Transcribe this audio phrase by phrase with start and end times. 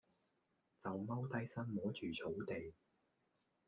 [0.83, 2.73] 就踎低身摸住草地